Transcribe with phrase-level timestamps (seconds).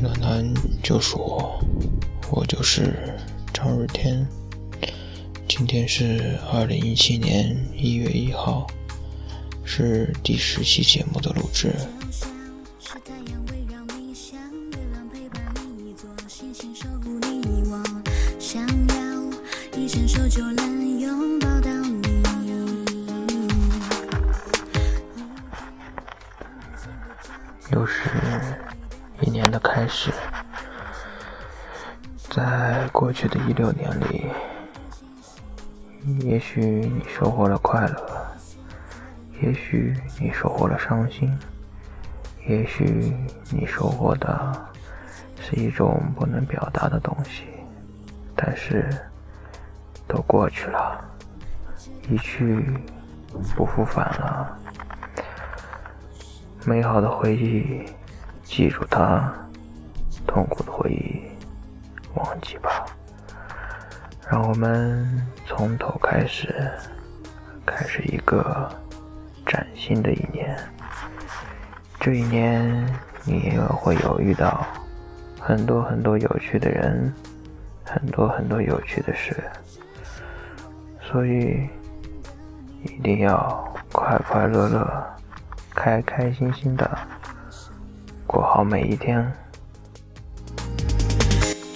[0.00, 0.52] 暖男
[0.82, 1.58] 就是我，
[2.30, 3.18] 我就是
[3.52, 4.26] 张日天。
[5.48, 8.66] 今天是二零一七年一月一号，
[9.64, 11.72] 是第十期节目的录制。
[27.72, 28.08] 又是
[29.56, 30.12] 的开始，
[32.28, 34.26] 在过去的一六年里，
[36.20, 38.26] 也许你收获了快乐，
[39.40, 41.34] 也许你收获了伤心，
[42.46, 43.16] 也许
[43.50, 44.52] 你收获的
[45.40, 47.46] 是一种不能表达的东西，
[48.34, 48.90] 但是
[50.06, 51.02] 都过去了，
[52.10, 52.78] 一去
[53.56, 54.58] 不复返了。
[56.66, 57.86] 美好的回忆，
[58.42, 59.32] 记住它；
[60.36, 61.22] 痛苦的回忆，
[62.12, 62.84] 忘记吧。
[64.30, 66.70] 让我们从头开始，
[67.64, 68.70] 开始一个
[69.46, 70.54] 崭新的一年。
[71.98, 72.86] 这一年，
[73.24, 74.66] 你也会有遇到
[75.40, 77.10] 很多很多有趣的人，
[77.82, 79.42] 很多很多有趣的事，
[81.00, 81.66] 所以
[82.82, 85.16] 一定要快快乐乐。
[85.74, 86.86] 开开心心的
[88.26, 89.32] 过好每一天。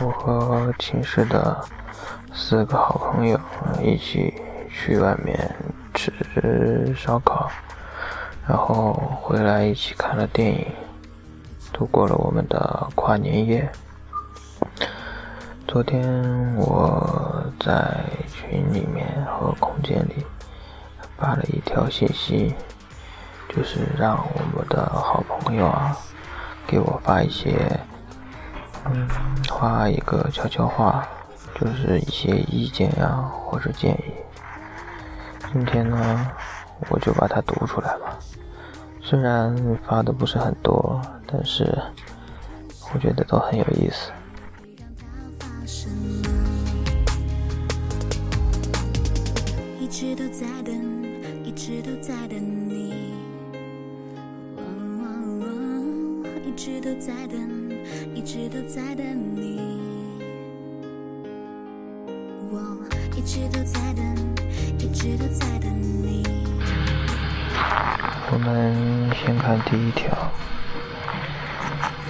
[0.00, 1.64] 我和寝室的
[2.32, 3.38] 四个好朋友
[3.80, 4.32] 一起
[4.70, 5.54] 去外面
[5.94, 7.50] 吃烧烤，
[8.48, 10.66] 然后回来一起看了电影，
[11.72, 13.70] 度过了我们的跨年夜。
[15.68, 20.24] 昨天我在群里面和空间里
[21.18, 22.54] 发了一条信息，
[23.48, 25.96] 就是让我们的好朋友啊
[26.66, 27.78] 给我发一些。
[28.84, 29.08] 嗯，
[29.48, 31.06] 画一个悄悄话，
[31.60, 34.12] 就是一些意见呀或者建议。
[35.52, 36.30] 今天呢，
[36.88, 38.18] 我就把它读出来吧。
[39.00, 39.56] 虽然
[39.86, 41.78] 发的不是很多，但是
[42.92, 44.10] 我觉得都很有意思。
[49.78, 50.74] 一直都在等，
[51.44, 52.38] 一直都在等
[52.68, 53.14] 你，
[56.44, 57.61] 一直都在等。
[58.14, 59.04] 一直都在等
[59.34, 59.60] 你，
[62.50, 62.60] 我
[63.16, 64.04] 一直都在等，
[64.78, 66.22] 一直都在等你。
[68.30, 70.10] 我们先看第一条，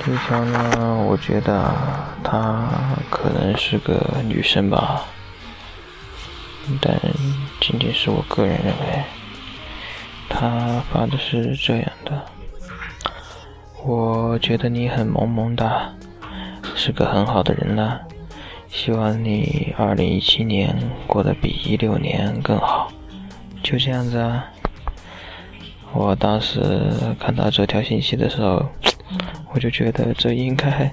[0.05, 1.75] 第一条呢，我觉得
[2.23, 2.69] 她
[3.11, 5.05] 可能是个女生吧，
[6.81, 7.01] 但
[7.61, 9.05] 仅仅是我个人认为，
[10.29, 12.32] 她发的是这样的。
[13.85, 15.93] 我觉得你很萌萌哒，
[16.77, 17.99] 是个很好的人呢。
[18.69, 20.75] 希望你二零一七年
[21.09, 22.93] 过得比一六年更好。
[23.61, 24.47] 就这样子啊。
[25.93, 26.61] 我当时
[27.19, 28.65] 看到这条信息的时候，
[29.53, 30.93] 我就觉得这应该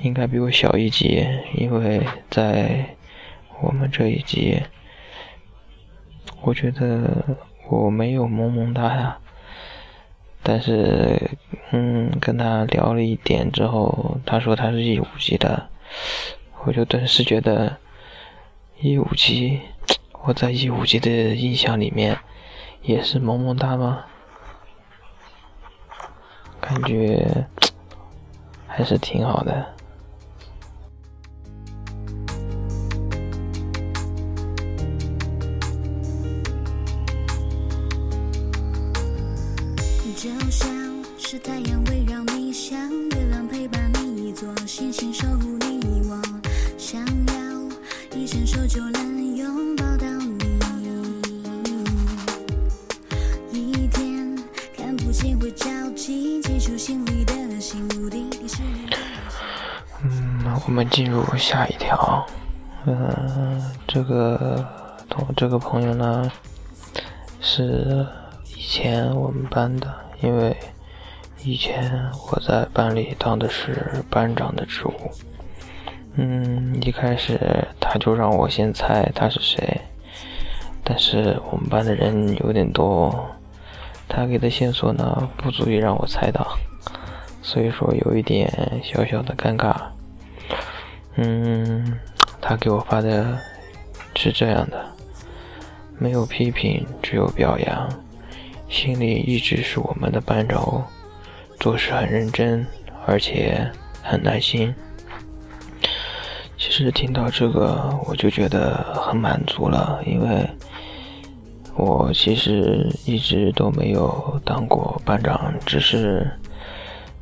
[0.00, 2.96] 应该比我小一级，因为在
[3.60, 4.62] 我们这一级，
[6.42, 7.36] 我觉得
[7.68, 9.18] 我没有萌萌哒呀。
[10.52, 11.30] 但是，
[11.70, 15.68] 嗯，跟他聊了一点之后，他说他是一五级的，
[16.64, 17.76] 我就顿时觉得，
[18.80, 19.60] 一五级，
[20.24, 22.18] 我在一五级的印象里面，
[22.82, 24.06] 也是萌萌哒吗？
[26.60, 27.46] 感觉
[28.66, 29.72] 还是挺好的。
[44.80, 46.08] 你，做星星守护你。
[46.08, 46.18] 我
[46.78, 50.58] 想要一伸手就能拥抱到你。
[53.52, 54.34] 一天
[54.74, 58.88] 看不清会着急，记住心里的心目的地是你。
[60.02, 62.26] 嗯，我们进入下一条。
[62.86, 64.66] 嗯，这个
[65.10, 66.32] 同这个朋友呢，
[67.38, 68.06] 是
[68.56, 69.94] 以前我们班的。
[70.22, 70.54] 因为
[71.42, 71.90] 以前
[72.30, 74.92] 我在班里当的是班长的职务。
[76.16, 77.38] 嗯，一开始
[77.80, 79.80] 他就让我先猜他是谁，
[80.84, 83.30] 但是我们班的人有点多，
[84.06, 86.58] 他给的线索呢不足以让我猜到，
[87.42, 88.52] 所以说有一点
[88.82, 89.74] 小小的尴尬。
[91.16, 91.98] 嗯，
[92.40, 93.38] 他给我发的
[94.14, 94.84] 是这样的：
[95.96, 97.88] 没有批评，只有表扬，
[98.68, 100.84] 心里一直是我们的班长哦，
[101.60, 102.66] 做事很认真，
[103.06, 103.70] 而且
[104.02, 104.74] 很耐心。
[106.56, 110.48] 其实听到这个，我就觉得很满足了，因为
[111.76, 116.30] 我其实一直都没有当过班长，只是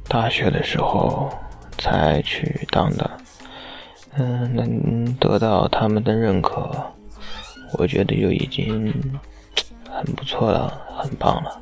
[0.07, 1.29] 大学的时候
[1.77, 3.11] 才去当的。
[4.17, 6.71] 嗯，能得到他们的认可，
[7.73, 8.93] 我觉得就已经
[9.91, 11.61] 很不错了，很棒了。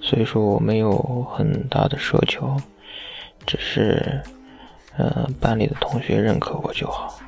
[0.00, 0.98] 所以说我没有
[1.36, 2.56] 很大的奢求，
[3.46, 4.20] 只是。
[4.96, 7.18] 呃，班里的同学认可我就好。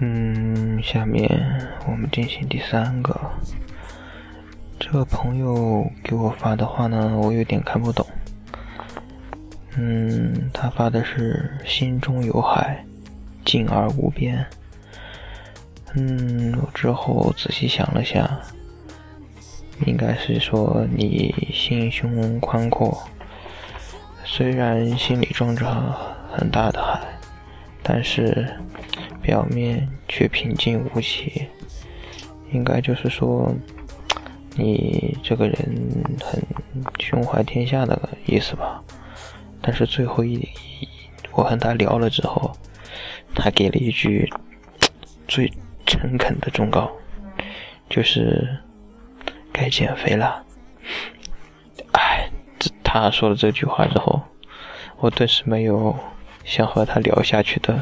[0.00, 1.57] 嗯，下面
[1.90, 3.18] 我们进行第三个。
[4.78, 8.06] 这个朋友给我发的话呢，我有点看不懂。
[9.76, 12.84] 嗯，他发的是“心中有海，
[13.44, 14.44] 静而无边”。
[15.94, 18.38] 嗯，我之后仔细想了下，
[19.86, 23.02] 应该是说你心胸宽阔，
[24.24, 25.66] 虽然心里装着
[26.32, 27.00] 很大的海，
[27.82, 28.46] 但是
[29.22, 31.48] 表面却平静无奇。
[32.52, 33.54] 应该就是说。
[34.60, 35.56] 你这个人
[36.20, 36.42] 很
[36.98, 37.96] 胸怀天下的
[38.26, 38.82] 意思吧？
[39.62, 40.52] 但是最后一点，
[41.30, 42.50] 我和他聊了之后，
[43.36, 44.28] 他给了一句
[45.28, 45.52] 最
[45.86, 46.90] 诚恳的忠告，
[47.88, 48.58] 就是
[49.52, 50.44] 该减肥了。
[51.92, 52.28] 哎，
[52.58, 54.20] 这他说了这句话之后，
[54.96, 55.96] 我顿时没有
[56.44, 57.80] 想和他聊下去的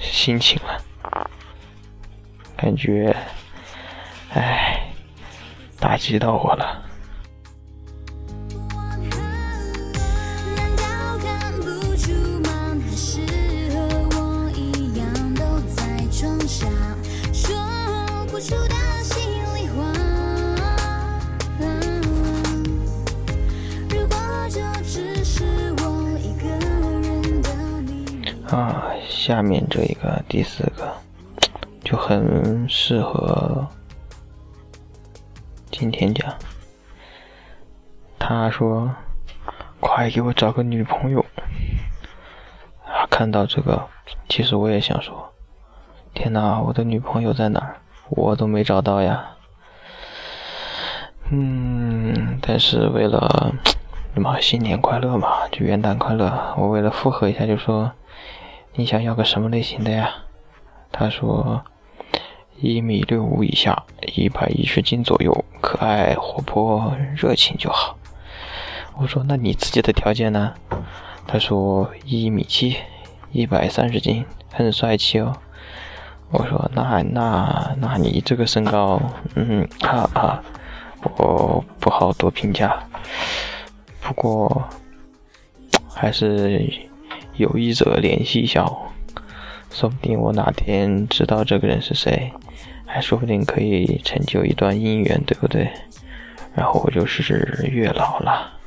[0.00, 0.82] 心情了，
[2.60, 3.16] 感觉。
[4.34, 4.92] 唉，
[5.78, 6.84] 打击到我了。
[28.50, 30.92] 啊，下面这一个第四个
[31.90, 33.66] 就很适合。
[35.72, 36.32] 今天讲，
[38.16, 38.94] 他说
[39.82, 41.26] ：“快给我找个女朋友。”
[42.86, 43.88] 啊，看到这个，
[44.28, 45.32] 其实我也想说
[46.14, 47.80] ：“天哪，我的女朋友在哪儿？
[48.10, 49.30] 我都没找到呀。”
[51.32, 53.52] 嗯，但是为了
[54.14, 56.54] 嘛，新年快乐嘛，就元旦快乐。
[56.56, 57.90] 我为了附和一下，就说
[58.74, 60.08] ：“你想要个什么类型的呀？”
[60.92, 61.64] 他说。
[62.60, 67.96] 一米六五以下，一百一十斤左右，可爱、活泼、热情就好。
[68.98, 70.52] 我说：“那你自己的条件呢？”
[71.26, 72.76] 他说：“一米七，
[73.32, 75.34] 一百三十斤，很帅气哦。”
[76.30, 79.00] 我说：“那那那你这个身高，
[79.36, 80.42] 嗯，啊啊，
[81.16, 82.78] 我不好多评价。
[84.02, 84.64] 不过
[85.94, 86.70] 还是
[87.36, 88.76] 有意者联系一下哦，
[89.72, 92.30] 说不定我哪天知道这个人是谁。”
[92.92, 95.70] 还说不定可以成就一段姻缘，对不对？
[96.54, 98.59] 然后我就是月老了。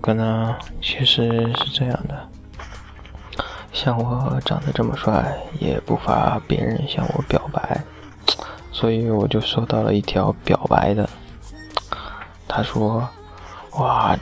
[0.00, 2.28] 可能其实是这样的，
[3.72, 7.84] 像我长得这么帅，也不乏别人向我表白，
[8.72, 11.08] 所以我就收到了一条表白的。
[12.48, 13.08] 他说
[13.78, 14.18] ：“哇，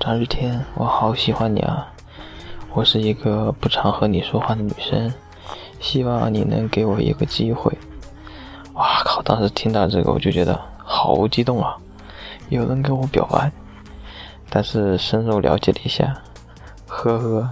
[0.00, 1.92] 张日天，我好喜欢你啊！
[2.72, 5.12] 我是一个不常和你说话的女生，
[5.78, 7.72] 希望你能给我一个机会。”
[8.74, 9.22] 哇靠！
[9.22, 11.76] 当时听到这个，我就觉得好激动啊！
[12.48, 13.50] 有人跟我表白。
[14.50, 16.14] 但是深入了解了一下，
[16.86, 17.50] 呵呵，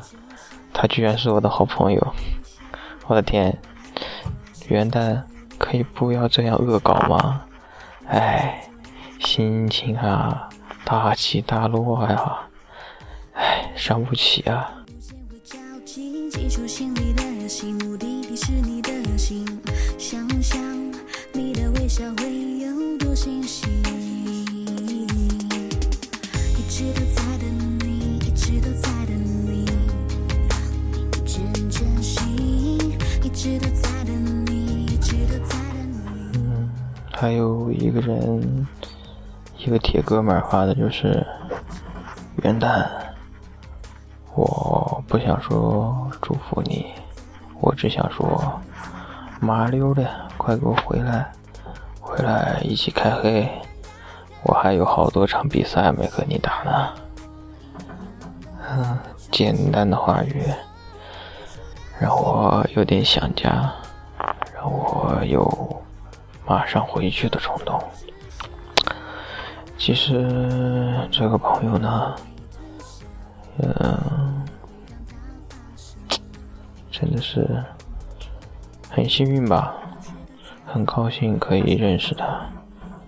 [0.72, 2.14] 他居然是我的好朋友！
[3.06, 3.56] 我的天，
[4.68, 5.22] 元旦
[5.58, 7.42] 可以不要这样恶搞吗？
[8.08, 8.68] 哎，
[9.20, 10.48] 心情啊，
[10.84, 12.38] 大起大落呀，
[13.34, 14.72] 哎，伤不起啊！
[37.26, 38.68] 还有一个人，
[39.58, 41.26] 一个铁哥们发的就是
[42.44, 42.86] 元旦，
[44.36, 46.86] 我不想说祝福你，
[47.60, 48.60] 我只想说
[49.40, 51.32] 麻溜的，快给我回来，
[52.00, 53.50] 回来一起开黑，
[54.44, 56.88] 我还有好多场比赛没和你打呢。
[58.70, 58.98] 嗯，
[59.32, 60.44] 简单的话语
[61.98, 63.68] 让我有点想家，
[64.54, 65.82] 让我有。
[66.46, 67.82] 马上回去的冲动。
[69.76, 72.14] 其实这个朋友呢，
[73.58, 74.44] 嗯，
[76.90, 77.62] 真的是
[78.88, 79.74] 很幸运吧，
[80.64, 82.48] 很高兴可以认识他，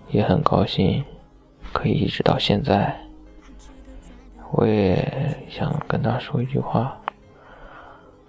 [0.08, 1.04] 也很高兴
[1.72, 2.94] 可以一直到现在。
[4.50, 6.96] 我也想跟他说一句话，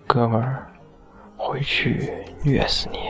[0.08, 0.68] 哥们儿，
[1.38, 3.10] 回去虐死你！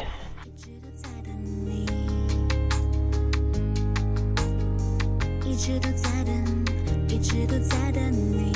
[5.50, 6.65] 一直都在等，
[7.10, 8.03] 一直都在等。
[8.12, 8.53] 你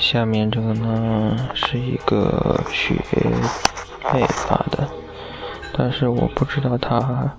[0.00, 2.96] 下面这个呢，是一个学
[4.00, 4.90] 配发的，
[5.72, 7.32] 但是我不知道他。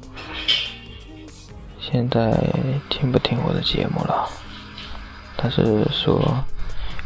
[1.82, 2.32] 现在
[2.90, 4.30] 听不听我的节目了？
[5.42, 6.46] 他是说：“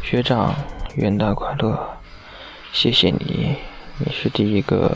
[0.04, 0.54] 学长，
[0.94, 1.96] 元旦快乐！
[2.70, 3.56] 谢谢你，
[3.96, 4.94] 你是第一个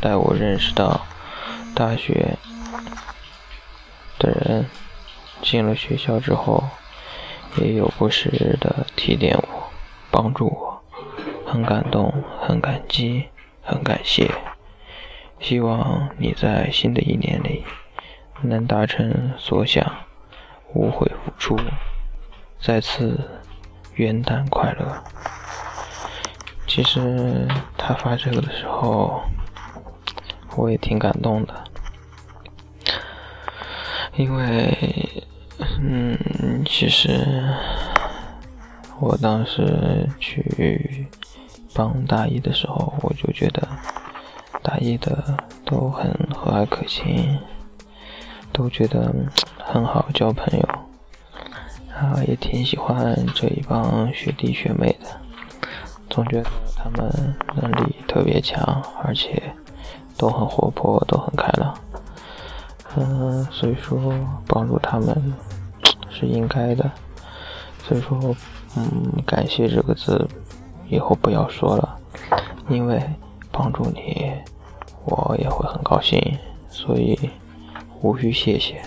[0.00, 1.00] 带我认识到
[1.72, 2.36] 大学
[4.18, 4.66] 的人。
[5.40, 6.64] 进了学校之后，
[7.58, 9.70] 也有不时的提点我，
[10.10, 10.82] 帮助我，
[11.46, 13.28] 很感动，很感激，
[13.62, 14.28] 很感谢。
[15.38, 17.64] 希望你在新的一年里
[18.42, 19.88] 能达成所想，
[20.74, 21.56] 无悔付出。”
[22.62, 23.18] 再次
[23.94, 25.02] 元旦快乐！
[26.66, 29.22] 其实他发这个的时候，
[30.56, 31.64] 我也挺感动的，
[34.14, 35.24] 因为，
[35.80, 36.16] 嗯，
[36.66, 37.26] 其实
[39.00, 41.08] 我当时去
[41.74, 43.66] 帮大一的时候，我就觉得
[44.62, 47.38] 大一的都很和蔼可亲，
[48.52, 49.12] 都觉得
[49.58, 50.68] 很好交朋友。
[52.00, 55.10] 啊，也挺喜欢这一帮学弟学妹的，
[56.08, 59.52] 总觉得他们能力特别强，而且
[60.16, 61.74] 都很活泼，都很开朗。
[62.96, 64.14] 嗯，所以说
[64.46, 65.34] 帮助他们
[66.08, 66.90] 是应该的。
[67.86, 68.34] 所以说，
[68.76, 70.26] 嗯，感谢这个字
[70.88, 71.98] 以后不要说了，
[72.70, 72.98] 因为
[73.52, 74.32] 帮助你，
[75.04, 76.38] 我也会很高兴，
[76.70, 77.28] 所以
[78.00, 78.80] 无需谢谢。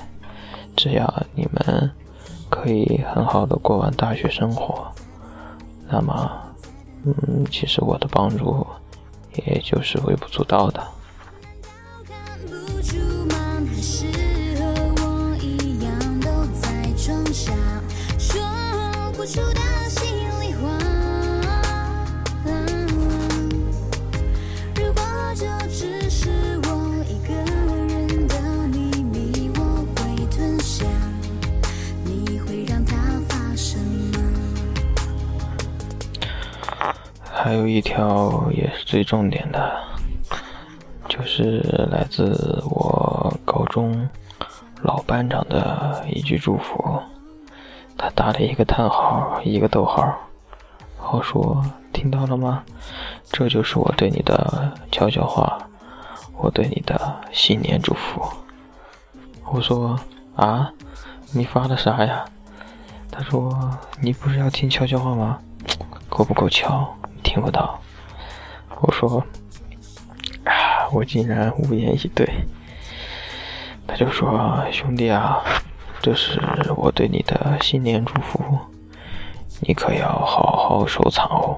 [0.75, 1.91] 只要你们。
[2.53, 4.85] 可以很好的过完大学生活，
[5.89, 6.31] 那么，
[7.03, 8.65] 嗯，其实我的帮助
[9.47, 10.83] 也就是微不足道的。
[37.53, 39.77] 还有一条也是最重点的，
[41.07, 41.59] 就是
[41.91, 44.09] 来自我高中
[44.81, 46.99] 老班长的一句祝福。
[47.95, 52.63] 他打了一个叹号，一个逗号，然后说：“听到了吗？
[53.31, 55.59] 这就是我对你的悄悄话，
[56.35, 58.19] 我对你的新年祝福。”
[59.45, 59.95] 我说
[60.35, 60.73] ：“啊，
[61.31, 62.25] 你发的啥呀？”
[63.13, 65.37] 他说：“你不是要听悄悄话吗？
[66.09, 66.91] 够不够悄？”
[67.33, 67.81] 听不到，
[68.79, 69.17] 我说，
[70.45, 72.29] 啊，我竟然无言以对。
[73.87, 75.43] 他就说：“兄弟啊，
[75.99, 76.39] 这是
[76.77, 78.39] 我对你的新年祝福，
[79.61, 81.57] 你可要好好收藏哦。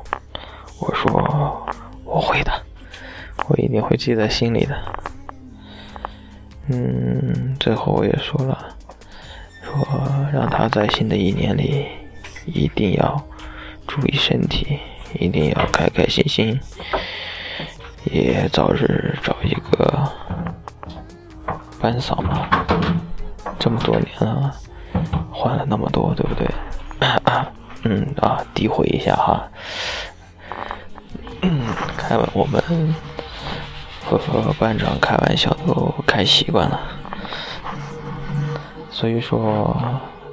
[0.79, 1.67] 我说
[2.05, 2.53] 我会的，
[3.49, 4.77] 我一定会记在心里的。
[6.67, 8.77] 嗯，最后我也说了，
[9.61, 9.85] 说
[10.31, 11.85] 让他在新的一年里
[12.45, 13.21] 一定要
[13.85, 14.79] 注意身体，
[15.19, 16.59] 一定要开开心心，
[18.05, 20.11] 也早日找一个
[21.79, 22.47] 班嫂嘛。
[23.59, 24.53] 这么多年了，
[25.31, 26.47] 换了那么多，对不对？
[27.83, 29.47] 嗯啊，诋毁一下哈。
[31.97, 32.61] 开玩我们
[34.03, 34.17] 和
[34.59, 36.79] 班长开玩笑都开习惯了，
[38.91, 39.75] 所以说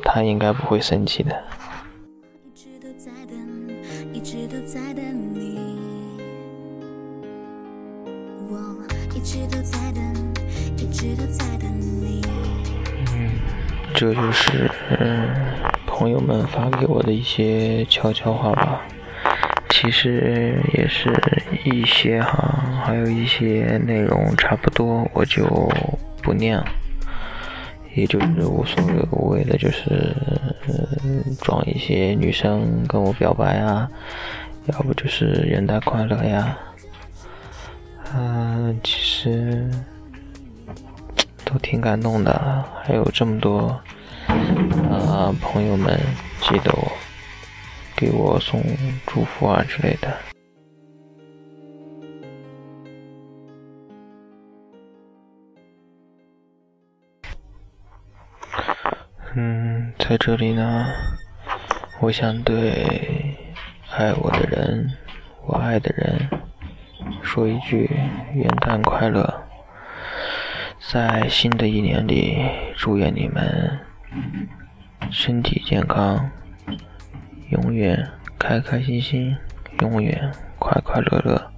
[0.05, 1.35] 他应该不会生气的。
[13.95, 14.71] 这就是
[15.87, 18.83] 朋友们发给我的一些悄悄话吧。
[19.69, 21.11] 其实也是
[21.65, 25.45] 一些哈，还有一些内容差不多，我就
[26.23, 26.65] 不念了，
[27.95, 30.15] 也就是无所谓无谓的，就是
[31.41, 33.89] 装一些女生跟我表白啊，
[34.67, 36.57] 要不就是元旦快乐呀，
[38.15, 39.69] 嗯，其实
[41.53, 43.69] 都挺感动的，还有这么多
[44.91, 46.01] 啊朋友们
[46.41, 46.91] 记得我。
[47.95, 48.61] 给我送
[49.07, 50.13] 祝福啊之类的。
[59.37, 60.87] 嗯，在这里呢，
[62.01, 63.37] 我想对
[63.91, 64.91] 爱我的人、
[65.47, 66.29] 我爱的人
[67.23, 67.89] 说一句
[68.35, 69.42] 元旦快乐。
[70.93, 72.37] 在新的一年里，
[72.77, 73.81] 祝愿你们
[75.11, 76.31] 身体健康。
[77.49, 78.07] 永远
[78.39, 79.35] 开开心心，
[79.81, 81.51] 永远快快乐乐。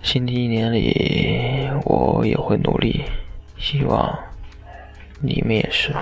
[0.00, 3.02] 新的一年里，我也会努力，
[3.58, 4.16] 希望
[5.20, 5.92] 你们也是。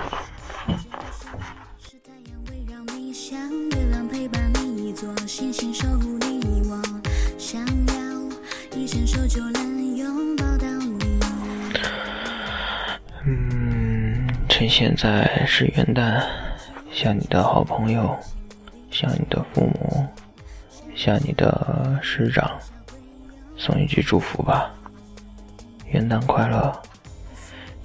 [14.61, 16.23] 趁现在是元旦。
[16.91, 18.15] 向你的好朋友，
[18.91, 20.05] 向你的父母，
[20.95, 22.59] 向你的师长，
[23.57, 24.71] 送一句祝福吧。
[25.87, 26.79] 元旦快乐！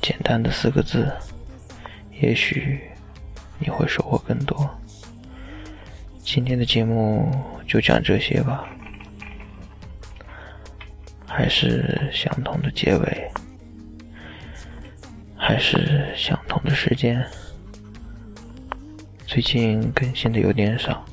[0.02, 1.10] 简单的四个字，
[2.20, 2.90] 也许
[3.58, 4.68] 你会收获更多。
[6.22, 7.32] 今天的节目
[7.66, 8.66] 就讲这些吧，
[11.26, 13.30] 还是相同的结尾，
[15.46, 17.24] 还是相同的时间。
[19.28, 21.06] 最近更新的有点少，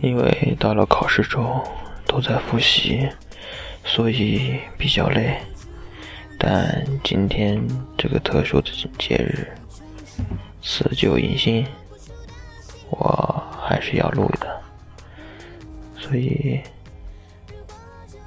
[0.00, 1.62] 因为到了考试周
[2.06, 3.06] 都在复习，
[3.84, 5.36] 所以比较累。
[6.38, 7.62] 但今天
[7.98, 9.46] 这个特殊的节日，
[10.62, 11.66] 辞旧迎新，
[12.88, 14.62] 我还是要录的。
[15.98, 16.62] 所以，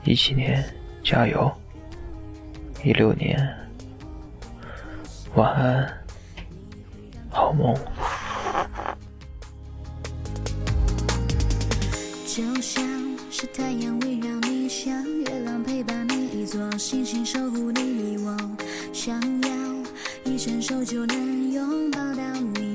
[0.04, 0.64] 一七年
[1.04, 1.52] 加油，
[2.84, 3.36] 一六年
[5.36, 5.94] 晚安，
[7.30, 7.76] 好梦。
[12.26, 12.82] 就像
[13.30, 18.18] 是太阳围绕你，像月亮陪伴你，一座星星守护你。
[18.20, 18.38] 我
[18.94, 19.50] 想要
[20.24, 22.74] 一伸手就能拥抱到你。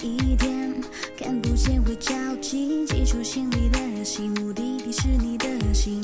[0.00, 0.80] 一天
[1.18, 6.00] 看不见会着急，寄出心里的信，目的地是你的心。